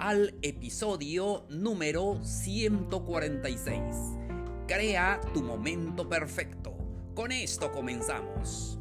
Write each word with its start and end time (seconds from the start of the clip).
al 0.00 0.34
episodio 0.40 1.44
número 1.50 2.20
146. 2.24 3.78
Crea 4.66 5.20
tu 5.34 5.42
momento 5.42 6.08
perfecto. 6.08 6.74
Con 7.14 7.30
esto 7.32 7.70
comenzamos. 7.70 8.78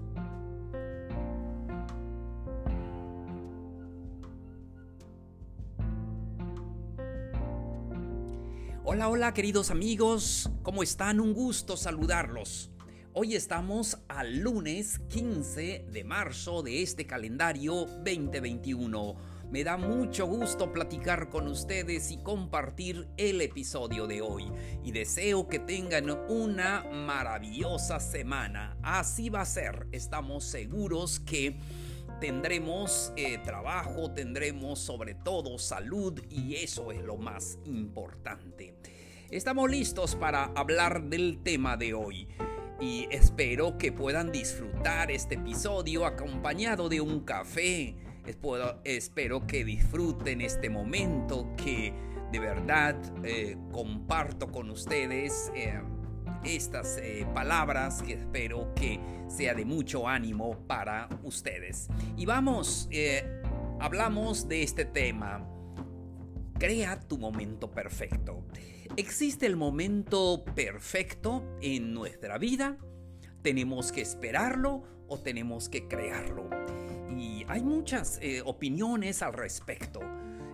Hola, 8.85 9.09
hola 9.09 9.33
queridos 9.33 9.71
amigos, 9.71 10.49
¿cómo 10.63 10.83
están? 10.83 11.19
Un 11.19 11.33
gusto 11.33 11.75
saludarlos. 11.75 12.71
Hoy 13.11 13.35
estamos 13.35 13.99
al 14.07 14.37
lunes 14.37 14.99
15 15.09 15.87
de 15.91 16.03
marzo 16.05 16.63
de 16.63 16.81
este 16.81 17.05
calendario 17.05 17.85
2021 18.05 19.38
me 19.51 19.63
da 19.63 19.77
mucho 19.77 20.27
gusto 20.27 20.71
platicar 20.71 21.29
con 21.29 21.47
ustedes 21.47 22.11
y 22.11 22.17
compartir 22.17 23.07
el 23.17 23.41
episodio 23.41 24.05
de 24.05 24.21
hoy. 24.21 24.51
Y 24.83 24.91
deseo 24.91 25.47
que 25.47 25.57
tengan 25.57 26.09
una 26.29 26.83
maravillosa 26.83 27.99
semana. 27.99 28.77
Así 28.83 29.29
va 29.29 29.41
a 29.41 29.45
ser. 29.45 29.87
Estamos 29.91 30.43
seguros 30.43 31.19
que 31.19 31.57
tendremos 32.21 33.11
eh, 33.15 33.39
trabajo, 33.39 34.11
tendremos 34.11 34.79
sobre 34.79 35.15
todo 35.15 35.57
salud 35.57 36.21
y 36.29 36.55
eso 36.55 36.91
es 36.91 37.01
lo 37.01 37.17
más 37.17 37.57
importante. 37.65 38.75
Estamos 39.31 39.69
listos 39.69 40.15
para 40.15 40.45
hablar 40.55 41.05
del 41.05 41.41
tema 41.41 41.75
de 41.75 41.93
hoy 41.93 42.27
y 42.79 43.07
espero 43.09 43.77
que 43.77 43.91
puedan 43.91 44.31
disfrutar 44.31 45.11
este 45.11 45.35
episodio 45.35 46.05
acompañado 46.05 46.87
de 46.87 47.01
un 47.01 47.21
café 47.21 47.95
espero 48.83 49.47
que 49.47 49.65
disfruten 49.65 50.41
este 50.41 50.69
momento 50.69 51.53
que 51.57 51.93
de 52.31 52.39
verdad 52.39 52.95
eh, 53.23 53.57
comparto 53.71 54.51
con 54.51 54.69
ustedes 54.69 55.51
eh, 55.55 55.81
estas 56.43 56.97
eh, 56.97 57.27
palabras 57.33 58.01
que 58.01 58.13
espero 58.13 58.73
que 58.75 58.99
sea 59.27 59.53
de 59.53 59.65
mucho 59.65 60.07
ánimo 60.07 60.57
para 60.67 61.09
ustedes. 61.23 61.87
Y 62.17 62.25
vamos, 62.25 62.89
hablamos 63.79 64.47
de 64.47 64.63
este 64.63 64.85
tema. 64.85 65.45
Crea 66.57 66.99
tu 66.99 67.17
momento 67.17 67.71
perfecto. 67.71 68.43
¿Existe 68.95 69.45
el 69.45 69.55
momento 69.55 70.43
perfecto 70.55 71.57
en 71.61 71.93
nuestra 71.93 72.37
vida? 72.37 72.77
¿Tenemos 73.41 73.91
que 73.91 74.01
esperarlo 74.01 74.83
o 75.07 75.19
tenemos 75.19 75.69
que 75.69 75.87
crearlo? 75.87 76.49
Y 77.17 77.45
hay 77.47 77.61
muchas 77.61 78.19
eh, 78.21 78.41
opiniones 78.43 79.21
al 79.21 79.33
respecto. 79.33 80.01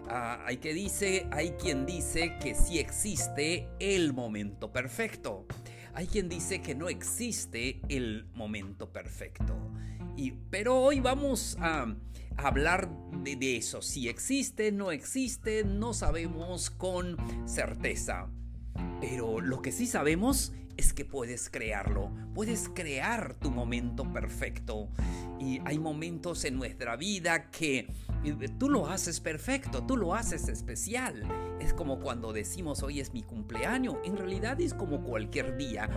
Ah, 0.08 0.44
hay, 0.46 0.58
que 0.58 0.74
dice, 0.74 1.28
hay 1.32 1.52
quien 1.52 1.86
dice 1.86 2.38
que 2.40 2.56
sí 2.56 2.80
existe 2.80 3.68
el 3.80 4.14
momento 4.14 4.72
perfecto. 4.72 5.46
Hay 5.94 6.08
quien 6.08 6.30
dice 6.30 6.62
que 6.62 6.76
no 6.76 6.90
existe 6.90 7.82
el 7.90 8.26
momento 8.34 8.92
perfecto. 8.92 9.56
Y, 10.16 10.32
pero 10.50 10.78
hoy 10.82 11.00
vamos 11.00 11.58
a, 11.60 11.96
hablar 12.38 12.90
de, 13.24 13.36
de 13.36 13.58
eso. 13.58 13.82
Si 13.82 14.10
existe, 14.10 14.72
no 14.72 14.92
existe, 14.92 15.64
no 15.64 15.94
sabemos 15.94 16.70
con 16.70 17.18
certeza. 17.48 18.30
Pero 19.02 19.40
lo 19.40 19.62
que 19.62 19.72
sí 19.72 19.88
sabemos 19.88 20.52
es 20.52 20.65
que 20.96 21.06
puedes 21.06 21.50
crearlo, 21.50 22.12
puedes 22.34 22.70
crear 22.70 23.36
tu 23.36 23.52
momento 23.52 24.12
perfecto. 24.12 24.90
Y 25.40 25.60
hay 25.66 25.78
momentos 25.78 26.46
en 26.46 26.56
nuestra 26.56 26.96
vida 26.96 27.52
que 27.52 27.88
eh, 28.24 28.50
tú 28.58 28.70
lo 28.70 28.88
haces 28.88 29.20
perfecto, 29.20 29.84
tú 29.86 29.98
lo 29.98 30.16
haces 30.16 30.48
especial. 30.48 31.24
Es 31.60 31.74
como 31.74 32.00
cuando 32.00 32.32
decimos 32.34 32.82
hoy 32.84 33.00
es 33.00 33.14
mi 33.14 33.24
cumpleaños, 33.24 33.96
en 34.06 34.18
realidad 34.18 34.60
es 34.62 34.74
como 34.74 35.04
cualquier 35.04 35.58
día 35.58 35.90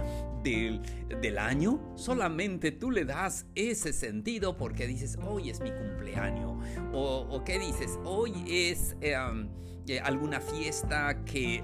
del, 0.43 1.39
año, 1.39 1.93
solamente 1.97 2.73
tú 2.73 2.91
le 2.91 3.05
das 3.05 3.47
ese 3.55 3.93
sentido 3.93 4.57
porque 4.57 4.87
dices 4.87 5.19
hoy 5.25 5.51
es 5.51 5.61
mi 5.61 5.71
cumpleaños. 5.71 6.59
O, 6.93 7.27
o 7.31 7.45
qué 7.45 7.59
dices, 7.59 7.99
hoy 8.05 8.33
es 8.49 8.97
em, 9.01 9.49
eh, 9.87 10.01
alguna 10.01 10.41
fiesta 10.41 11.25
que 11.25 11.63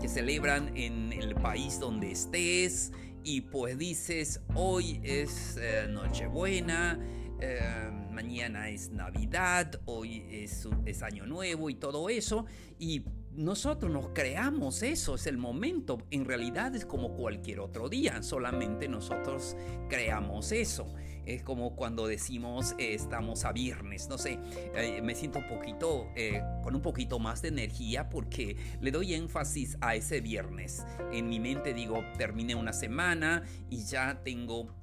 que 0.00 0.08
celebran 0.08 0.76
en 0.76 1.12
el 1.12 1.34
país 1.34 1.78
donde 1.78 2.12
estés 2.12 2.90
y 3.22 3.42
pues 3.42 3.76
dices 3.76 4.40
hoy 4.54 5.00
es 5.04 5.58
eh, 5.60 5.86
Nochebuena, 5.90 6.98
eh, 7.38 7.90
mañana 8.10 8.70
es 8.70 8.90
Navidad, 8.90 9.78
hoy 9.84 10.24
es, 10.30 10.66
es 10.86 11.02
Año 11.02 11.26
Nuevo 11.26 11.68
y 11.68 11.74
todo 11.74 12.08
eso 12.08 12.46
y 12.78 13.04
nosotros 13.40 13.90
nos 13.90 14.08
creamos 14.08 14.82
eso, 14.82 15.14
es 15.14 15.26
el 15.26 15.38
momento. 15.38 15.98
En 16.10 16.26
realidad 16.26 16.74
es 16.76 16.84
como 16.84 17.14
cualquier 17.14 17.60
otro 17.60 17.88
día, 17.88 18.22
solamente 18.22 18.86
nosotros 18.86 19.56
creamos 19.88 20.52
eso. 20.52 20.92
Es 21.24 21.42
como 21.42 21.74
cuando 21.74 22.06
decimos 22.06 22.74
eh, 22.78 22.94
estamos 22.94 23.44
a 23.44 23.52
viernes, 23.52 24.08
no 24.08 24.18
sé, 24.18 24.38
eh, 24.74 25.00
me 25.02 25.14
siento 25.14 25.38
un 25.38 25.48
poquito, 25.48 26.08
eh, 26.16 26.42
con 26.62 26.74
un 26.74 26.82
poquito 26.82 27.18
más 27.18 27.40
de 27.40 27.48
energía 27.48 28.10
porque 28.10 28.56
le 28.80 28.90
doy 28.90 29.14
énfasis 29.14 29.78
a 29.80 29.94
ese 29.94 30.20
viernes. 30.20 30.84
En 31.12 31.28
mi 31.28 31.40
mente 31.40 31.72
digo, 31.72 32.04
terminé 32.18 32.54
una 32.54 32.72
semana 32.74 33.44
y 33.70 33.84
ya 33.84 34.22
tengo 34.22 34.74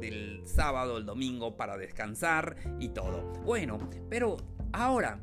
del 0.00 0.42
sábado, 0.46 0.98
el 0.98 1.06
domingo 1.06 1.56
para 1.56 1.76
descansar 1.76 2.56
y 2.78 2.90
todo. 2.90 3.32
Bueno, 3.44 3.78
pero 4.08 4.36
ahora 4.72 5.20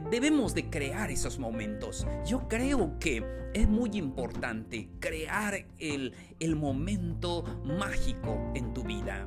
debemos 0.00 0.54
de 0.54 0.68
crear 0.70 1.10
esos 1.10 1.38
momentos. 1.38 2.06
Yo 2.26 2.48
creo 2.48 2.98
que 2.98 3.24
es 3.54 3.68
muy 3.68 3.90
importante 3.94 4.90
crear 5.00 5.66
el, 5.78 6.14
el 6.40 6.56
momento 6.56 7.42
mágico 7.64 8.52
en 8.54 8.74
tu 8.74 8.82
vida. 8.82 9.26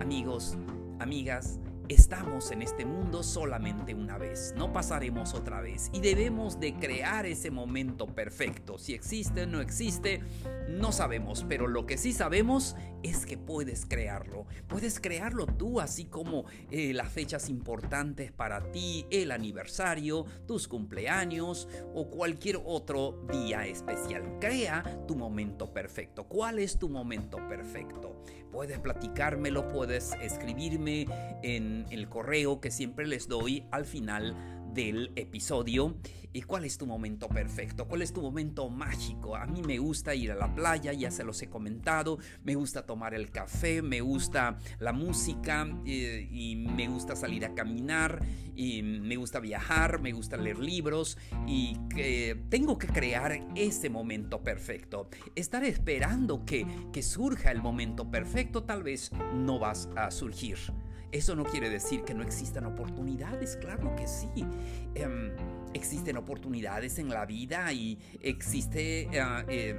Amigos, 0.00 0.56
amigas, 0.98 1.58
Estamos 1.88 2.50
en 2.50 2.62
este 2.62 2.84
mundo 2.84 3.22
solamente 3.22 3.94
una 3.94 4.18
vez, 4.18 4.52
no 4.56 4.72
pasaremos 4.72 5.34
otra 5.34 5.60
vez 5.60 5.88
y 5.92 6.00
debemos 6.00 6.58
de 6.58 6.74
crear 6.74 7.26
ese 7.26 7.52
momento 7.52 8.08
perfecto. 8.08 8.76
Si 8.76 8.92
existe 8.92 9.44
o 9.44 9.46
no 9.46 9.60
existe, 9.60 10.20
no 10.68 10.90
sabemos, 10.90 11.46
pero 11.48 11.68
lo 11.68 11.86
que 11.86 11.96
sí 11.96 12.12
sabemos 12.12 12.74
es 13.04 13.24
que 13.24 13.38
puedes 13.38 13.86
crearlo. 13.86 14.46
Puedes 14.66 14.98
crearlo 14.98 15.46
tú, 15.46 15.80
así 15.80 16.06
como 16.06 16.44
eh, 16.72 16.92
las 16.92 17.12
fechas 17.12 17.48
importantes 17.48 18.32
para 18.32 18.72
ti, 18.72 19.06
el 19.10 19.30
aniversario, 19.30 20.24
tus 20.48 20.66
cumpleaños 20.66 21.68
o 21.94 22.10
cualquier 22.10 22.60
otro 22.64 23.24
día 23.30 23.64
especial. 23.64 24.38
Crea 24.40 25.04
tu 25.06 25.14
momento 25.14 25.72
perfecto. 25.72 26.24
¿Cuál 26.24 26.58
es 26.58 26.80
tu 26.80 26.88
momento 26.88 27.38
perfecto? 27.48 28.24
Puedes 28.50 28.80
platicármelo, 28.80 29.68
puedes 29.68 30.12
escribirme 30.22 31.06
en 31.42 31.75
el 31.90 32.08
correo 32.08 32.60
que 32.60 32.70
siempre 32.70 33.06
les 33.06 33.28
doy 33.28 33.66
al 33.70 33.84
final 33.84 34.36
del 34.76 35.10
episodio. 35.16 35.96
¿Y 36.32 36.42
cuál 36.42 36.66
es 36.66 36.76
tu 36.76 36.86
momento 36.86 37.28
perfecto? 37.28 37.88
¿Cuál 37.88 38.02
es 38.02 38.12
tu 38.12 38.20
momento 38.20 38.68
mágico? 38.68 39.36
A 39.36 39.46
mí 39.46 39.62
me 39.62 39.78
gusta 39.78 40.14
ir 40.14 40.30
a 40.32 40.34
la 40.34 40.54
playa, 40.54 40.92
ya 40.92 41.10
se 41.10 41.24
los 41.24 41.40
he 41.40 41.48
comentado. 41.48 42.18
Me 42.44 42.54
gusta 42.54 42.84
tomar 42.84 43.14
el 43.14 43.30
café, 43.30 43.80
me 43.80 44.02
gusta 44.02 44.58
la 44.78 44.92
música 44.92 45.66
eh, 45.86 46.28
y 46.30 46.56
me 46.56 46.88
gusta 46.88 47.16
salir 47.16 47.46
a 47.46 47.54
caminar 47.54 48.22
y 48.54 48.82
me 48.82 49.16
gusta 49.16 49.40
viajar, 49.40 50.02
me 50.02 50.12
gusta 50.12 50.36
leer 50.36 50.58
libros 50.58 51.16
y 51.46 51.78
que 51.88 52.38
tengo 52.50 52.76
que 52.76 52.88
crear 52.88 53.40
ese 53.54 53.88
momento 53.88 54.42
perfecto. 54.42 55.08
Estar 55.34 55.64
esperando 55.64 56.44
que, 56.44 56.66
que 56.92 57.02
surja 57.02 57.50
el 57.50 57.62
momento 57.62 58.10
perfecto 58.10 58.64
tal 58.64 58.82
vez 58.82 59.10
no 59.32 59.58
vas 59.58 59.88
a 59.96 60.10
surgir. 60.10 60.58
Eso 61.12 61.34
no 61.34 61.44
quiere 61.44 61.70
decir 61.70 62.02
que 62.02 62.14
no 62.14 62.22
existan 62.22 62.64
oportunidades, 62.66 63.56
claro 63.56 63.94
que 63.96 64.06
sí. 64.06 64.28
Em, 64.94 65.32
existen 65.72 66.16
oportunidades 66.16 66.98
en 66.98 67.08
la 67.08 67.26
vida 67.26 67.72
y 67.72 67.98
existe... 68.20 69.08
Ah, 69.20 69.44
em, 69.48 69.76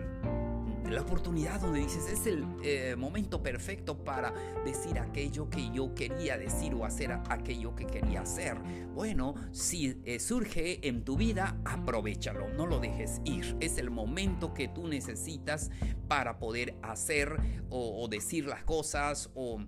la 0.91 1.01
oportunidad 1.01 1.59
donde 1.59 1.79
dices, 1.79 2.07
es 2.09 2.25
el 2.27 2.45
eh, 2.63 2.95
momento 2.95 3.41
perfecto 3.43 4.03
para 4.03 4.33
decir 4.63 4.99
aquello 4.99 5.49
que 5.49 5.69
yo 5.71 5.93
quería 5.93 6.37
decir 6.37 6.73
o 6.75 6.85
hacer 6.85 7.11
aquello 7.29 7.75
que 7.75 7.85
quería 7.85 8.21
hacer. 8.21 8.57
Bueno, 8.93 9.35
si 9.51 10.01
eh, 10.05 10.19
surge 10.19 10.87
en 10.87 11.03
tu 11.03 11.17
vida, 11.17 11.57
aprovechalo, 11.65 12.49
no 12.49 12.65
lo 12.65 12.79
dejes 12.79 13.21
ir. 13.25 13.57
Es 13.59 13.77
el 13.77 13.89
momento 13.89 14.53
que 14.53 14.67
tú 14.67 14.87
necesitas 14.87 15.71
para 16.07 16.39
poder 16.39 16.77
hacer 16.81 17.35
o, 17.69 18.07
decir 18.09 18.45
las 18.45 18.63
cosas 18.63 19.29
o... 19.35 19.59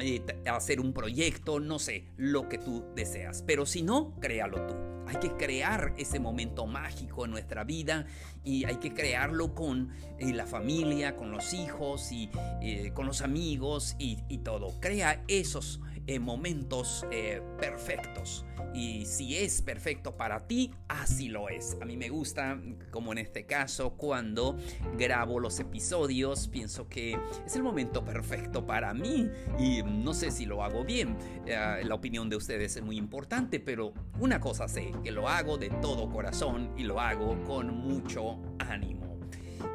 Eh, 0.00 0.24
hacer 0.46 0.80
un 0.80 0.92
proyecto, 0.92 1.60
no 1.60 1.78
sé, 1.78 2.04
lo 2.16 2.48
que 2.48 2.58
tú 2.58 2.84
deseas. 2.96 3.42
Pero 3.42 3.64
si 3.64 3.82
no, 3.82 4.14
créalo 4.20 4.66
tú. 4.66 4.74
Hay 5.06 5.16
que 5.16 5.36
crear 5.36 5.94
ese 5.98 6.18
momento 6.18 6.66
mágico 6.66 7.24
en 7.24 7.30
nuestra 7.30 7.62
vida 7.62 8.06
y 8.42 8.64
hay 8.64 8.76
que 8.76 8.92
crearlo 8.92 9.54
con 9.54 9.90
eh, 10.18 10.32
la 10.32 10.46
familia, 10.46 11.14
con 11.14 11.30
los 11.30 11.52
hijos 11.52 12.10
y 12.10 12.30
eh, 12.62 12.90
con 12.94 13.06
los 13.06 13.20
amigos 13.20 13.94
y, 13.98 14.18
y 14.28 14.38
todo. 14.38 14.80
Crea 14.80 15.22
esos 15.28 15.80
en 16.06 16.22
momentos 16.22 17.06
eh, 17.10 17.42
perfectos. 17.58 18.44
Y 18.74 19.06
si 19.06 19.36
es 19.36 19.62
perfecto 19.62 20.16
para 20.16 20.48
ti, 20.48 20.72
así 20.88 21.28
lo 21.28 21.48
es. 21.48 21.76
A 21.80 21.84
mí 21.84 21.96
me 21.96 22.08
gusta, 22.08 22.60
como 22.90 23.12
en 23.12 23.18
este 23.18 23.46
caso, 23.46 23.96
cuando 23.96 24.56
grabo 24.98 25.38
los 25.38 25.60
episodios, 25.60 26.48
pienso 26.48 26.88
que 26.88 27.16
es 27.46 27.54
el 27.54 27.62
momento 27.62 28.04
perfecto 28.04 28.66
para 28.66 28.92
mí. 28.92 29.30
Y 29.58 29.82
no 29.84 30.12
sé 30.12 30.32
si 30.32 30.44
lo 30.44 30.64
hago 30.64 30.84
bien. 30.84 31.16
Eh, 31.46 31.82
la 31.84 31.94
opinión 31.94 32.28
de 32.28 32.36
ustedes 32.36 32.76
es 32.76 32.82
muy 32.82 32.96
importante, 32.96 33.60
pero 33.60 33.92
una 34.18 34.40
cosa 34.40 34.66
sé, 34.66 34.90
que 35.04 35.12
lo 35.12 35.28
hago 35.28 35.56
de 35.56 35.70
todo 35.70 36.10
corazón 36.10 36.72
y 36.76 36.82
lo 36.82 37.00
hago 37.00 37.42
con 37.44 37.72
mucho 37.72 38.40
ánimo 38.58 39.03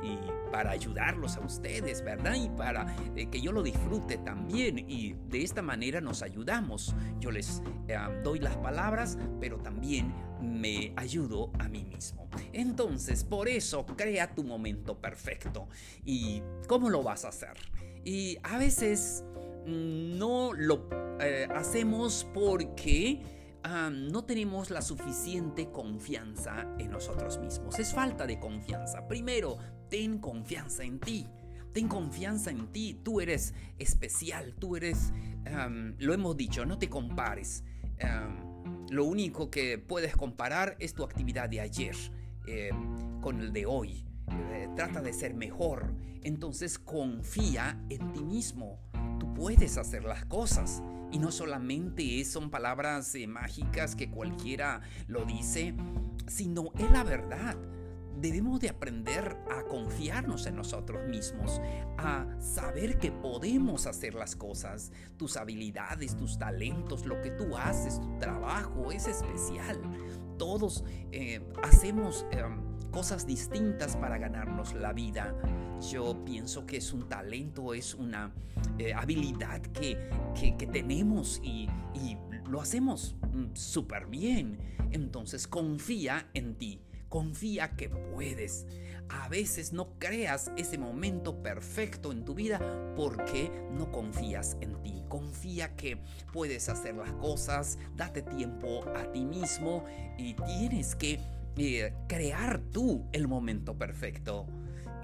y 0.04 0.20
para 0.52 0.72
ayudarlos 0.72 1.38
a 1.38 1.42
ustedes, 1.42 2.04
¿verdad? 2.04 2.36
Y 2.36 2.50
para 2.50 2.96
eh, 3.16 3.28
que 3.30 3.42
yo 3.42 3.52
lo 3.52 3.64
disfrute 3.64 4.18
también 4.18 4.80
y 4.80 5.16
de 5.30 5.44
esta 5.44 5.62
manera 5.62 6.02
nos 6.02 6.22
ayudamos. 6.22 6.96
Yo 7.20 7.32
les 7.32 7.62
eh, 7.88 7.98
doy 8.24 8.40
las 8.40 8.58
palabras, 8.58 9.18
pero 9.40 9.58
también 9.58 10.14
me 10.42 10.94
ayudo 10.96 11.52
a 11.60 11.68
mí 11.68 11.84
mismo. 11.84 12.28
Entonces, 12.54 13.24
por 13.24 13.48
eso 13.48 13.86
crea 13.86 14.34
tu 14.34 14.44
momento 14.44 15.00
perfecto. 15.00 15.68
¿Y 16.06 16.42
cómo 16.68 16.90
lo 16.90 17.04
vas 17.04 17.26
a 17.26 17.30
hacer? 17.30 17.54
Y 18.04 18.38
a 18.44 18.58
veces 18.58 19.24
mm, 19.66 20.18
no 20.18 20.54
lo 20.54 20.90
eh, 21.20 21.48
hacemos 21.54 22.28
porque 22.34 23.22
no 23.92 24.24
tenemos 24.24 24.72
la 24.72 24.82
suficiente 24.82 25.70
confianza 25.70 26.66
en 26.80 26.90
nosotros 26.90 27.38
mismos. 27.40 27.78
Es 27.78 27.94
falta 27.94 28.26
de 28.26 28.40
confianza. 28.40 29.06
Primero, 29.08 29.58
ten 29.90 30.20
confianza 30.20 30.84
en 30.84 31.00
ti. 31.00 31.28
Ten 31.74 31.88
confianza 31.88 32.52
en 32.52 32.68
ti. 32.68 33.00
Tú 33.04 33.22
eres 33.22 33.54
especial. 33.78 34.56
Tú 34.60 34.76
eres, 34.76 35.12
lo 35.98 36.14
hemos 36.14 36.38
dicho, 36.38 36.66
no 36.66 36.78
te 36.78 36.90
compares. 36.90 37.64
lo 38.90 39.06
único 39.06 39.50
que 39.50 39.78
puedes 39.78 40.16
comparar 40.16 40.76
es 40.80 40.94
tu 40.94 41.04
actividad 41.04 41.50
de 41.50 41.62
ayer 41.62 41.96
eh, 42.48 42.72
con 43.22 43.40
el 43.40 43.54
de 43.54 43.66
hoy. 43.66 44.06
Eh, 44.52 44.70
trata 44.76 45.02
de 45.02 45.14
ser 45.14 45.34
mejor. 45.34 45.94
Entonces 46.24 46.80
confía 46.80 47.80
en 47.90 48.14
ti 48.14 48.24
mismo. 48.24 48.80
Tú 49.20 49.34
puedes 49.34 49.78
hacer 49.78 50.04
las 50.04 50.26
cosas. 50.26 50.82
Y 51.12 51.18
no 51.18 51.32
solamente 51.32 52.24
son 52.26 52.52
palabras 52.52 53.16
eh, 53.16 53.26
mágicas 53.26 53.96
que 53.96 54.12
cualquiera 54.12 54.82
lo 55.08 55.26
dice, 55.26 55.74
sino 56.28 56.72
es 56.78 56.92
la 56.92 57.04
verdad. 57.04 57.58
Debemos 58.20 58.60
de 58.60 58.70
aprender 58.70 59.38
a 59.50 59.64
confiarnos 59.64 60.46
en 60.46 60.56
nosotros 60.56 61.08
mismos, 61.08 61.62
a 61.98 62.26
saber 62.40 62.98
que 62.98 63.12
podemos 63.12 63.88
hacer 63.88 64.14
las 64.14 64.36
cosas. 64.36 64.92
Tus 65.18 65.38
habilidades, 65.38 66.18
tus 66.18 66.38
talentos, 66.38 67.06
lo 67.06 67.22
que 67.22 67.32
tú 67.32 67.56
haces, 67.56 68.00
tu 68.02 68.18
trabajo 68.18 68.92
es 68.92 69.08
especial. 69.08 69.80
Todos 70.38 70.84
eh, 71.12 71.42
hacemos... 71.64 72.26
Em, 72.32 72.70
cosas 72.92 73.26
distintas 73.26 73.96
para 73.96 74.18
ganarnos 74.18 74.74
la 74.74 74.94
vida. 74.94 75.36
Yo 75.92 76.24
pienso 76.26 76.66
que 76.66 76.78
es 76.78 76.92
un 76.92 77.08
talento, 77.08 77.74
es 77.74 77.94
una 77.94 78.34
eh, 78.78 78.94
habilidad 78.94 79.62
que, 79.62 80.10
que, 80.36 80.68
tenemos 80.68 81.40
y, 81.44 81.70
y, 81.94 82.18
lo 82.48 82.62
hacemos 82.62 83.16
mm, 83.32 83.54
súper 83.54 84.08
bien. 84.08 84.58
Entonces 84.92 85.48
confía 85.48 86.28
en 86.34 86.56
ti, 86.56 86.82
confía 87.10 87.72
que 87.76 87.90
puedes. 87.90 88.66
A 89.10 89.28
veces 89.28 89.74
no 89.74 89.98
creas 89.98 90.52
ese 90.56 90.78
momento 90.78 91.42
perfecto 91.42 92.12
en 92.12 92.24
tu 92.24 92.36
vida 92.36 92.60
porque 92.96 93.52
no 93.72 93.92
confías 93.92 94.56
en 94.62 94.82
ti. 94.84 95.04
Confía 95.10 95.76
que 95.76 95.98
puedes 96.32 96.70
hacer 96.70 96.96
las 96.96 97.12
cosas, 97.14 97.80
date 97.96 98.22
tiempo 98.22 98.86
a 98.96 99.12
ti 99.12 99.26
mismo 99.26 99.84
y 100.18 100.36
tienes 100.36 100.96
que 100.96 101.20
crear 102.08 102.62
tú 102.72 103.08
el 103.12 103.28
momento 103.28 103.78
perfecto. 103.78 104.46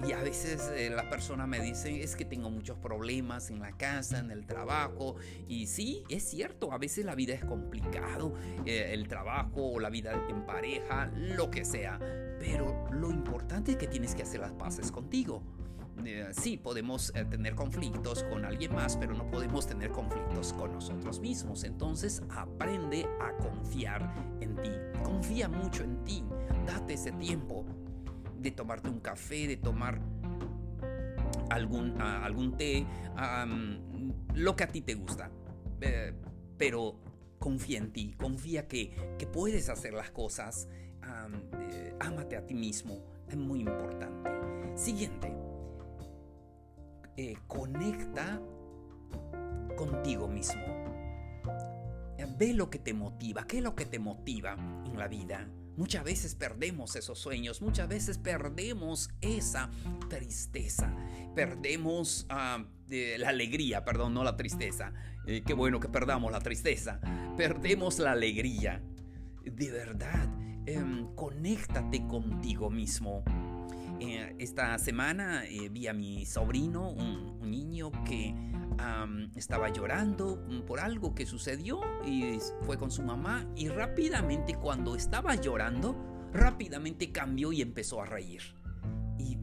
Y 0.04 0.12
a 0.12 0.22
veces 0.22 0.72
eh, 0.76 0.90
la 0.90 1.10
persona 1.10 1.48
me 1.48 1.60
dice, 1.60 2.04
es 2.04 2.16
que 2.16 2.26
tengo 2.26 2.50
muchos 2.50 2.78
problemas 2.78 3.50
en 3.50 3.60
la 3.60 3.72
casa, 3.78 4.20
en 4.20 4.30
el 4.30 4.46
trabajo. 4.46 5.16
Y 5.48 5.68
sí, 5.68 6.04
es 6.10 6.24
cierto, 6.24 6.74
a 6.74 6.78
veces 6.78 7.06
la 7.06 7.16
vida 7.16 7.34
es 7.34 7.46
complicado, 7.46 8.34
eh, 8.66 8.90
el 8.92 9.08
trabajo 9.08 9.72
o 9.72 9.80
la 9.80 9.90
vida 9.90 10.28
en 10.30 10.46
pareja, 10.46 11.12
lo 11.16 11.50
que 11.50 11.64
sea. 11.64 12.00
Pero 12.40 12.88
lo 12.92 13.10
importante 13.10 13.72
es 13.72 13.78
que 13.78 13.88
tienes 13.88 14.16
que 14.16 14.24
hacer 14.24 14.42
las 14.42 14.54
paces 14.54 14.92
contigo. 14.92 15.42
Eh, 16.04 16.28
sí, 16.32 16.58
podemos 16.58 17.14
tener 17.30 17.56
conflictos 17.56 18.24
con 18.26 18.44
alguien 18.44 18.76
más, 18.76 18.98
pero 18.98 19.14
no 19.14 19.32
podemos 19.32 19.66
tener 19.66 19.92
conflictos 19.92 20.52
con 20.54 20.74
nosotros 20.74 21.22
mismos. 21.22 21.64
Entonces 21.64 22.22
aprende 22.30 23.08
a 23.22 23.32
confiar 23.38 24.14
en 24.42 24.56
ti. 24.62 24.72
Confía 25.04 25.48
mucho 25.48 25.84
en 25.84 26.04
ti. 26.04 26.24
Date 26.68 26.96
ese 26.96 27.14
tiempo 27.14 27.66
de 28.46 28.52
tomarte 28.52 28.90
un 28.90 29.00
café, 29.00 29.48
de 29.48 29.58
tomar 29.58 30.00
algún, 31.50 32.00
algún 32.00 32.56
té, 32.56 32.86
lo 34.36 34.56
que 34.56 34.64
a 34.64 34.68
ti 34.68 34.82
te 34.82 34.94
gusta. 34.94 35.32
Eh, 35.82 36.14
pero 36.58 37.00
confía 37.40 37.80
en 37.80 37.92
ti, 37.92 38.14
confía 38.18 38.68
que, 38.68 39.16
que 39.18 39.28
puedes 39.28 39.70
hacer 39.70 39.94
las 39.94 40.12
cosas. 40.12 40.68
Eh, 41.72 41.96
ámate 42.00 42.38
a 42.38 42.46
ti 42.46 42.54
mismo, 42.54 43.04
es 43.28 43.36
muy 43.36 43.62
importante. 43.62 44.30
Siguiente, 44.76 45.34
eh, 47.18 47.36
conecta 47.48 48.40
contigo 49.76 50.28
mismo. 50.28 50.64
Ve 52.38 52.54
lo 52.54 52.70
que 52.70 52.80
te 52.80 52.94
motiva, 52.94 53.48
qué 53.48 53.60
es 53.60 53.64
lo 53.64 53.76
que 53.76 53.86
te 53.86 53.98
motiva 53.98 54.56
en 54.86 54.98
la 54.98 55.08
vida. 55.08 55.48
Muchas 55.78 56.04
veces 56.04 56.36
perdemos 56.36 56.96
esos 56.96 57.20
sueños, 57.20 57.62
muchas 57.62 57.90
veces 57.90 58.18
perdemos 58.18 59.10
esa 59.22 59.70
tristeza, 60.10 60.96
perdemos 61.36 62.26
ah, 62.30 62.66
la 62.88 63.30
alegría, 63.30 63.84
perdón, 63.84 64.14
no 64.14 64.24
la 64.24 64.38
tristeza. 64.38 64.94
Eh, 65.28 65.44
qué 65.46 65.54
bueno 65.54 65.80
que 65.80 65.90
perdamos 65.90 66.32
la 66.32 66.40
tristeza, 66.40 67.00
perdemos 67.36 68.00
la 68.00 68.12
alegría. 68.12 68.82
De 69.44 69.72
verdad, 69.72 70.30
em, 70.66 71.14
conéctate 71.16 72.08
contigo 72.08 72.70
mismo. 72.70 73.24
Eh, 74.00 74.36
esta 74.40 74.78
semana 74.78 75.46
eh, 75.46 75.70
vi 75.70 75.88
a 75.88 75.94
mi 75.94 76.26
sobrino, 76.26 76.90
un 76.90 77.40
niño 77.50 77.92
que 78.04 78.36
estaba 79.36 79.70
llorando 79.70 80.46
por 80.68 80.80
algo 80.80 81.16
que 81.16 81.26
sucedió 81.26 81.80
y 82.06 82.38
fue 82.64 82.78
con 82.78 82.92
su 82.92 83.04
mamá 83.04 83.46
y 83.56 83.70
rápidamente 83.70 84.56
cuando 84.56 84.96
estaba 84.96 85.36
llorando, 85.36 85.96
rápidamente 86.34 87.12
cambió 87.12 87.54
y 87.54 87.62
empezó 87.62 88.02
a 88.02 88.06
reír. 88.06 88.42
Y, 89.18 89.38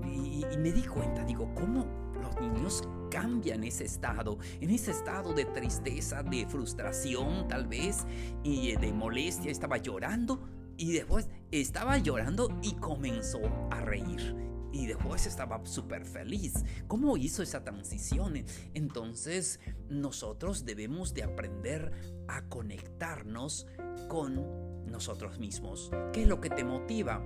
me 0.59 0.71
di 0.71 0.82
cuenta, 0.82 1.25
digo, 1.25 1.52
¿cómo 1.54 1.87
los 2.21 2.40
niños 2.40 2.82
cambian 3.11 3.64
ese 3.64 3.85
estado, 3.85 4.38
en 4.61 4.71
ese 4.71 4.90
estado 4.90 5.32
de 5.32 5.44
tristeza, 5.47 6.23
de 6.23 6.47
frustración 6.47 7.49
tal 7.49 7.66
vez 7.66 8.06
y 8.44 8.76
de 8.76 8.92
molestia, 8.92 9.50
estaba 9.50 9.78
llorando 9.78 10.47
y 10.82 10.90
después 10.90 11.28
estaba 11.52 11.96
llorando 11.98 12.58
y 12.60 12.72
comenzó 12.74 13.40
a 13.70 13.80
reír 13.82 14.34
y 14.72 14.86
después 14.86 15.28
estaba 15.28 15.64
súper 15.64 16.04
feliz. 16.04 16.54
¿Cómo 16.88 17.16
hizo 17.16 17.44
esa 17.44 17.62
transición? 17.62 18.44
Entonces 18.74 19.60
nosotros 19.88 20.64
debemos 20.64 21.14
de 21.14 21.22
aprender 21.22 21.92
a 22.26 22.48
conectarnos 22.48 23.68
con 24.08 24.84
nosotros 24.90 25.38
mismos. 25.38 25.92
¿Qué 26.12 26.22
es 26.22 26.28
lo 26.28 26.40
que 26.40 26.50
te 26.50 26.64
motiva? 26.64 27.22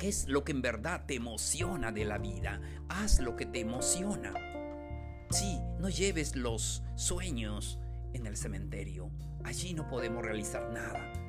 ¿Qué 0.00 0.08
es 0.08 0.26
lo 0.26 0.42
que 0.42 0.50
en 0.50 0.62
verdad 0.62 1.06
te 1.06 1.14
emociona 1.14 1.92
de 1.92 2.04
la 2.04 2.18
vida? 2.18 2.60
Haz 2.88 3.20
lo 3.20 3.36
que 3.36 3.46
te 3.46 3.60
emociona. 3.60 4.34
Sí, 5.30 5.60
no 5.78 5.88
lleves 5.88 6.34
los 6.34 6.82
sueños 6.96 7.78
en 8.14 8.26
el 8.26 8.36
cementerio. 8.36 9.12
Allí 9.44 9.74
no 9.74 9.86
podemos 9.86 10.24
realizar 10.24 10.68
nada 10.72 11.21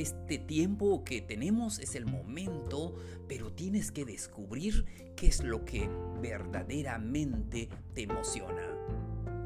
este 0.00 0.38
tiempo 0.38 1.04
que 1.04 1.20
tenemos 1.20 1.78
es 1.78 1.94
el 1.94 2.06
momento, 2.06 2.94
pero 3.28 3.52
tienes 3.52 3.92
que 3.92 4.04
descubrir 4.04 4.86
qué 5.16 5.26
es 5.26 5.44
lo 5.44 5.64
que 5.64 5.88
verdaderamente 6.20 7.68
te 7.94 8.02
emociona. 8.04 8.62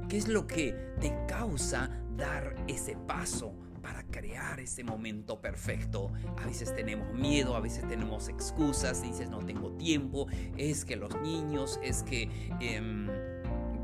¿Qué 0.08 0.16
es 0.16 0.28
lo 0.28 0.46
que 0.46 0.72
te 1.00 1.12
causa 1.26 1.90
dar 2.16 2.54
ese 2.68 2.96
paso 2.96 3.54
para 3.82 4.04
crear 4.04 4.60
ese 4.60 4.84
momento 4.84 5.40
perfecto? 5.40 6.12
A 6.36 6.46
veces 6.46 6.72
tenemos 6.76 7.12
miedo, 7.12 7.56
a 7.56 7.60
veces 7.60 7.86
tenemos 7.88 8.28
excusas, 8.28 9.02
dices 9.02 9.28
no 9.28 9.38
tengo 9.38 9.72
tiempo, 9.72 10.28
es 10.56 10.84
que 10.84 10.94
los 10.94 11.20
niños, 11.22 11.80
es 11.82 12.04
que 12.04 12.30
em, 12.60 13.08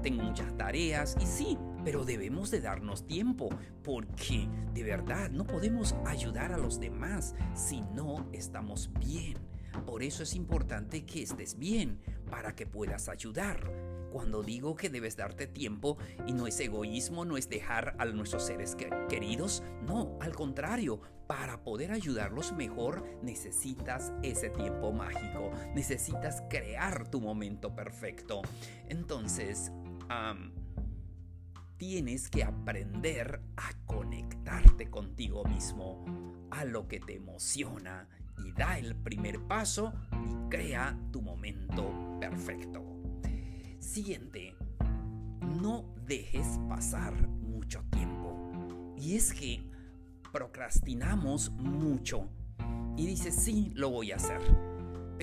tengo 0.00 0.23
muchas 0.23 0.57
tareas 0.57 1.16
y 1.21 1.26
sí, 1.26 1.59
pero 1.85 2.05
debemos 2.05 2.51
de 2.51 2.61
darnos 2.61 3.07
tiempo 3.07 3.49
porque 3.83 4.49
de 4.75 4.83
verdad 4.83 5.31
no 5.31 5.45
podemos 5.47 5.95
ayudar 6.07 6.53
a 6.53 6.59
los 6.59 6.81
demás 6.81 7.35
si 7.55 7.81
no 7.81 8.29
estamos 8.33 8.91
bien. 8.99 9.37
Por 9.87 10.03
eso 10.03 10.23
es 10.23 10.35
importante 10.35 11.05
que 11.05 11.23
estés 11.23 11.59
bien 11.59 11.99
para 12.31 12.55
que 12.55 12.67
puedas 12.67 13.09
ayudar. 13.09 13.71
Cuando 14.12 14.43
digo 14.43 14.77
que 14.77 14.91
debes 14.91 15.17
darte 15.17 15.47
tiempo 15.47 15.97
y 16.27 16.35
no 16.35 16.47
es 16.47 16.61
egoísmo, 16.61 17.25
no 17.25 17.39
es 17.39 17.49
dejar 17.49 17.97
a 17.99 18.05
nuestros 18.05 18.45
seres 18.45 18.77
queridos, 19.09 19.62
no, 19.87 20.19
al 20.21 20.35
contrario, 20.35 21.01
para 21.27 21.65
poder 21.65 21.93
ayudarlos 21.93 22.53
mejor 22.53 23.03
necesitas 23.23 24.12
ese 24.23 24.51
tiempo 24.51 24.93
mágico, 24.93 25.51
necesitas 25.75 26.43
crear 26.51 27.09
tu 27.09 27.23
momento 27.23 27.75
perfecto. 27.75 28.43
Entonces, 28.91 29.73
tienes 31.83 32.31
que 32.31 32.45
aprender 32.45 33.41
a 33.57 33.73
conectarte 33.87 34.89
contigo 34.89 35.45
mismo, 35.47 36.05
a 36.53 36.65
lo 36.65 36.87
que 36.87 37.01
te 37.01 37.17
emociona 37.17 38.09
y 38.39 38.53
da 38.53 38.79
el 38.79 38.95
primer 38.95 39.41
paso 39.49 39.93
y 40.12 40.49
crea 40.49 40.97
tu 41.11 41.23
momento 41.23 41.91
perfecto. 42.21 42.85
Siguiente, 43.81 44.55
no 45.61 45.93
dejes 46.07 46.61
pasar 46.69 47.15
mucho 47.27 47.83
tiempo. 47.91 48.95
Y 48.97 49.17
es 49.17 49.33
que 49.33 49.69
procrastinamos 50.31 51.51
mucho 51.51 52.29
y 52.97 53.07
dices, 53.07 53.35
sí, 53.35 53.73
lo 53.75 53.91
voy 53.91 54.12
a 54.12 54.17
hacer. 54.17 54.72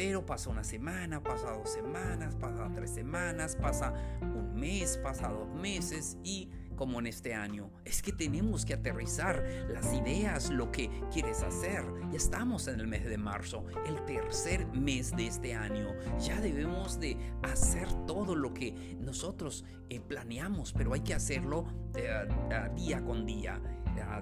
Pero 0.01 0.25
pasa 0.25 0.50
una 0.50 0.63
semana, 0.63 1.22
pasa 1.22 1.51
dos 1.51 1.74
semanas, 1.74 2.34
pasa 2.38 2.72
tres 2.74 2.89
semanas, 2.89 3.58
pasa 3.58 3.94
un 4.22 4.56
mes, 4.56 4.98
pasa 5.03 5.27
dos 5.27 5.53
meses 5.53 6.18
y 6.24 6.50
como 6.77 7.00
en 7.00 7.08
este 7.08 7.34
año. 7.34 7.70
Es 7.84 8.01
que 8.01 8.13
tenemos 8.13 8.63
que 8.63 8.75
aterrizar 8.75 9.44
las 9.68 9.94
ideas, 9.94 10.51
lo 10.51 10.72
que 10.72 10.89
quieres 11.12 11.44
hacer. 11.44 11.84
Ya 12.12 12.15
estamos 12.15 12.70
en 12.70 12.79
el 12.79 12.88
mes 12.88 13.03
de 13.03 13.18
marzo, 13.18 13.65
el 13.86 14.06
tercer 14.06 14.65
mes 14.68 15.13
de 15.18 15.27
este 15.27 15.53
año. 15.53 15.89
Ya 16.18 16.39
debemos 16.39 16.98
de 17.01 17.18
hacer 17.44 17.91
todo 18.08 18.36
lo 18.36 18.53
que 18.53 18.96
nosotros 19.01 19.65
eh, 19.89 20.00
planeamos, 20.00 20.72
pero 20.72 20.94
hay 20.94 21.01
que 21.01 21.13
hacerlo 21.13 21.65
eh, 21.98 22.25
día 22.74 23.03
con 23.03 23.25
día. 23.25 23.62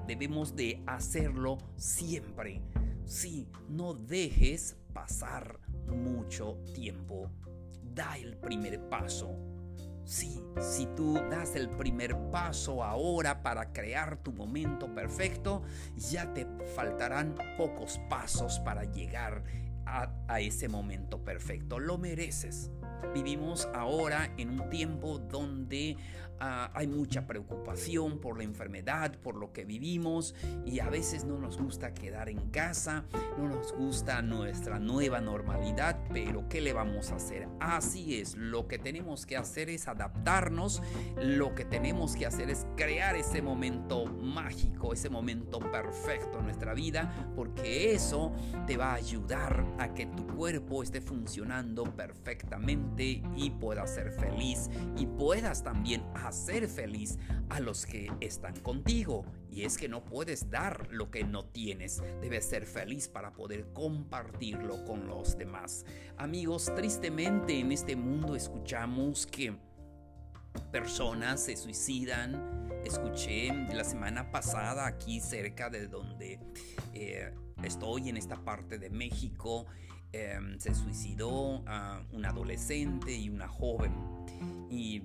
debemos 0.07 0.55
de 0.55 0.81
hacerlo 0.87 1.59
siempre. 1.75 2.63
Sí, 3.05 3.47
no 3.69 3.93
dejes 3.93 4.75
pasar 4.91 5.66
mucho 5.87 6.57
tiempo. 6.73 7.31
Da 7.83 8.17
el 8.17 8.37
primer 8.37 8.87
paso 8.89 9.35
Sí, 10.07 10.41
si 10.61 10.85
tú 10.95 11.15
das 11.29 11.57
el 11.57 11.69
primer 11.69 12.15
paso 12.31 12.81
ahora 12.81 13.43
para 13.43 13.73
crear 13.73 14.15
tu 14.15 14.31
momento 14.31 14.95
perfecto, 14.95 15.63
ya 15.97 16.33
te 16.33 16.47
faltarán 16.77 17.35
pocos 17.57 17.99
pasos 18.09 18.57
para 18.61 18.85
llegar 18.85 19.43
a, 19.85 20.39
ese 20.39 20.69
momento 20.69 21.25
perfecto. 21.25 21.77
Lo 21.77 21.97
mereces. 21.97 22.71
Vivimos 23.13 23.67
ahora 23.73 24.31
en 24.37 24.61
un 24.61 24.69
tiempo 24.69 25.19
donde 25.19 25.97
Ah, 26.39 26.71
hay 26.75 26.85
mucha 26.85 27.25
preocupación 27.25 28.19
por 28.19 28.37
la 28.37 28.43
enfermedad, 28.43 29.15
por 29.23 29.35
lo 29.35 29.51
que 29.51 29.65
vivimos 29.65 30.35
y 30.65 30.79
a 30.79 30.89
veces 30.89 31.25
no 31.25 31.39
nos 31.39 31.57
gusta 31.57 31.95
quedar 31.95 32.29
en 32.29 32.51
casa, 32.51 33.05
no 33.39 33.47
nos 33.47 33.73
gusta 33.73 34.21
nuestra 34.21 34.77
nueva 34.77 35.19
normalidad, 35.19 35.99
pero 36.13 36.47
¿qué 36.47 36.61
le 36.61 36.73
vamos 36.73 37.11
a 37.11 37.15
hacer? 37.15 37.47
Así 37.59 38.19
es, 38.19 38.35
lo 38.35 38.67
que 38.67 38.77
tenemos 38.77 39.25
que 39.25 39.35
hacer 39.35 39.69
es 39.69 39.87
adaptarnos, 39.87 40.83
lo 41.19 41.55
que 41.55 41.65
tenemos 41.65 42.15
que 42.15 42.27
hacer 42.27 42.51
es 42.51 42.67
crear 42.75 43.15
ese 43.15 43.41
momento 43.41 44.05
mágico, 44.05 44.93
ese 44.93 45.09
momento 45.09 45.59
perfecto 45.59 46.37
en 46.37 46.45
nuestra 46.45 46.75
vida, 46.75 47.31
porque 47.35 47.93
eso 47.93 48.31
te 48.67 48.77
va 48.77 48.91
a 48.91 48.95
ayudar 48.95 49.65
a 49.79 49.95
que 49.95 50.05
tu 50.05 50.27
cuerpo 50.27 50.83
esté 50.83 51.01
funcionando 51.01 51.83
perfectamente 51.83 53.23
y 53.35 53.49
puedas 53.49 53.95
ser 53.95 54.11
feliz 54.11 54.69
y 54.97 55.07
puedas 55.07 55.63
también 55.63 56.03
hacer 56.27 56.67
feliz 56.67 57.17
a 57.49 57.59
los 57.59 57.85
que 57.85 58.11
están 58.19 58.55
contigo. 58.59 59.25
Y 59.49 59.63
es 59.63 59.77
que 59.77 59.89
no 59.89 60.03
puedes 60.03 60.49
dar 60.49 60.87
lo 60.91 61.09
que 61.09 61.23
no 61.23 61.45
tienes. 61.45 62.01
Debes 62.21 62.45
ser 62.45 62.65
feliz 62.65 63.07
para 63.07 63.33
poder 63.33 63.71
compartirlo 63.73 64.85
con 64.85 65.07
los 65.07 65.37
demás. 65.37 65.85
Amigos, 66.17 66.71
tristemente 66.75 67.59
en 67.59 67.71
este 67.71 67.95
mundo 67.95 68.35
escuchamos 68.35 69.25
que 69.25 69.57
personas 70.71 71.43
se 71.43 71.55
suicidan. 71.55 72.69
Escuché 72.83 73.51
la 73.73 73.83
semana 73.83 74.31
pasada 74.31 74.87
aquí 74.87 75.19
cerca 75.19 75.69
de 75.69 75.87
donde 75.87 76.39
eh, 76.93 77.33
estoy, 77.63 78.09
en 78.09 78.17
esta 78.17 78.35
parte 78.43 78.77
de 78.77 78.89
México, 78.89 79.65
em, 80.11 80.59
se 80.59 80.73
suicidó 80.73 81.63
a 81.67 82.03
un 82.11 82.25
adolescente 82.25 83.13
y 83.13 83.29
una 83.29 83.47
joven. 83.47 83.93
Y 84.69 85.03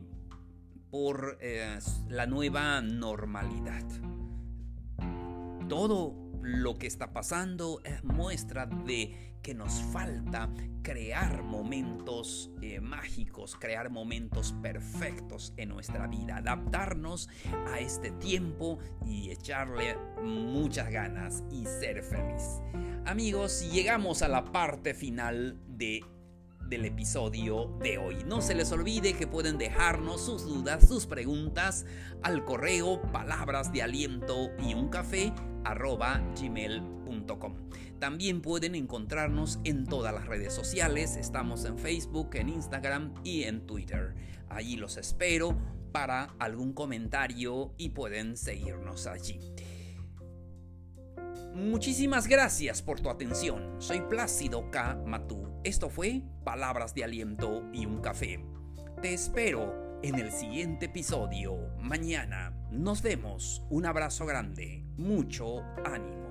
por 0.92 1.38
eh, 1.40 1.78
la 2.10 2.26
nueva 2.26 2.82
normalidad. 2.82 3.82
Todo 5.66 6.14
lo 6.42 6.74
que 6.74 6.86
está 6.86 7.14
pasando 7.14 7.80
es 7.82 8.04
muestra 8.04 8.66
de 8.66 9.38
que 9.42 9.54
nos 9.54 9.82
falta 9.90 10.50
crear 10.82 11.42
momentos 11.44 12.50
eh, 12.60 12.78
mágicos, 12.80 13.56
crear 13.58 13.88
momentos 13.88 14.54
perfectos 14.60 15.54
en 15.56 15.70
nuestra 15.70 16.06
vida, 16.08 16.36
adaptarnos 16.36 17.30
a 17.68 17.80
este 17.80 18.10
tiempo 18.10 18.78
y 19.06 19.30
echarle 19.30 19.96
muchas 20.22 20.90
ganas 20.90 21.42
y 21.50 21.64
ser 21.64 22.02
feliz. 22.02 22.60
Amigos, 23.06 23.66
llegamos 23.72 24.20
a 24.20 24.28
la 24.28 24.44
parte 24.44 24.92
final 24.92 25.58
de 25.66 26.04
del 26.72 26.86
episodio 26.86 27.76
de 27.82 27.98
hoy. 27.98 28.24
No 28.24 28.40
se 28.40 28.54
les 28.54 28.72
olvide 28.72 29.12
que 29.12 29.26
pueden 29.26 29.58
dejarnos 29.58 30.24
sus 30.24 30.46
dudas, 30.46 30.88
sus 30.88 31.04
preguntas 31.04 31.84
al 32.22 32.46
correo 32.46 33.02
palabras 33.12 33.74
de 33.74 33.82
aliento 33.82 34.48
y 34.58 34.72
un 34.72 34.88
café 34.88 35.34
arroba. 35.64 36.22
También 37.98 38.40
pueden 38.40 38.74
encontrarnos 38.74 39.58
en 39.64 39.84
todas 39.84 40.14
las 40.14 40.26
redes 40.26 40.54
sociales. 40.54 41.16
Estamos 41.16 41.66
en 41.66 41.76
Facebook, 41.78 42.30
en 42.36 42.48
Instagram 42.48 43.12
y 43.22 43.42
en 43.42 43.66
Twitter. 43.66 44.14
Allí 44.48 44.76
los 44.76 44.96
espero 44.96 45.54
para 45.92 46.34
algún 46.38 46.72
comentario 46.72 47.74
y 47.76 47.90
pueden 47.90 48.38
seguirnos 48.38 49.06
allí. 49.06 49.38
Muchísimas 51.54 52.28
gracias 52.28 52.80
por 52.80 53.00
tu 53.00 53.10
atención. 53.10 53.76
Soy 53.78 54.00
Plácido 54.00 54.70
K. 54.70 55.02
Matú. 55.04 55.60
Esto 55.64 55.90
fue 55.90 56.22
Palabras 56.44 56.94
de 56.94 57.04
Aliento 57.04 57.68
y 57.74 57.84
un 57.84 58.00
Café. 58.00 58.42
Te 59.02 59.12
espero 59.12 60.00
en 60.02 60.18
el 60.18 60.32
siguiente 60.32 60.86
episodio 60.86 61.54
mañana. 61.78 62.56
Nos 62.70 63.02
vemos. 63.02 63.64
Un 63.68 63.84
abrazo 63.84 64.24
grande. 64.24 64.82
Mucho 64.96 65.62
ánimo. 65.84 66.21